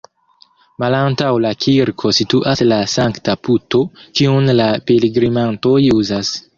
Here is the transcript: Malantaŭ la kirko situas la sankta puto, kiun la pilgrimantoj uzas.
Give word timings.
Malantaŭ 0.83 1.29
la 1.43 1.51
kirko 1.65 2.13
situas 2.21 2.65
la 2.71 2.81
sankta 2.97 3.37
puto, 3.47 3.85
kiun 4.19 4.53
la 4.61 4.71
pilgrimantoj 4.91 5.81
uzas. 6.03 6.39